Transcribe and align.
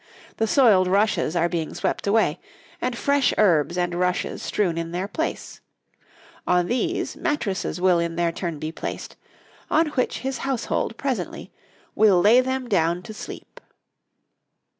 The 0.37 0.47
soiled 0.47 0.87
rushes 0.87 1.35
are 1.35 1.47
being 1.47 1.75
swept 1.75 2.07
away, 2.07 2.39
and 2.81 2.97
fresh 2.97 3.35
herbs 3.37 3.77
and 3.77 3.93
rushes 3.93 4.41
strewn 4.41 4.75
in 4.75 4.93
their 4.93 5.07
place; 5.07 5.61
on 6.47 6.65
these 6.65 7.15
mattresses 7.15 7.79
will 7.79 7.99
in 7.99 8.15
their 8.15 8.31
turn 8.31 8.57
be 8.57 8.71
placed, 8.71 9.15
on 9.69 9.89
which 9.89 10.21
his 10.21 10.39
household 10.39 10.97
presently 10.97 11.51
will 11.93 12.19
lay 12.19 12.41
them 12.41 12.67
down 12.67 13.03
to 13.03 13.13
sleep. 13.13 13.61